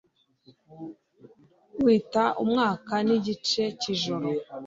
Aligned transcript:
wita 1.83 2.23
umwaka 2.43 2.93
ni 3.05 3.13
igice 3.19 3.63
cy'ijoro 3.79 4.27